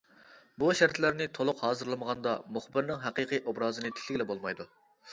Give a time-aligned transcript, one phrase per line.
[0.63, 4.73] بۇ شەرتلەرنى تولۇق ھازىرلىمىغاندا، مۇخبىرنىڭ ھەقىقىي ئوبرازىنى تىكلىگىلى بولمايدۇ.